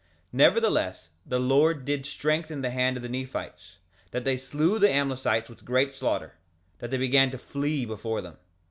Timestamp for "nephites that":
3.09-4.23